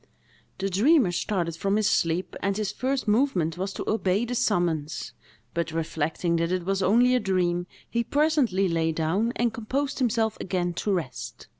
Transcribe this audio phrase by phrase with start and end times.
[0.57, 5.13] The dreamer started from his sleep, and his first movement was to obey the summons,
[5.53, 10.39] but, reflecting that it was only a dream, he presently lay down, and composed himself
[10.41, 11.45] again to rest.